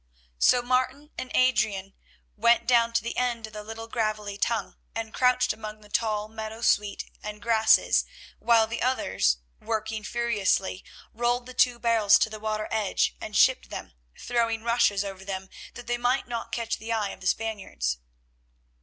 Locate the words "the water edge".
12.31-13.15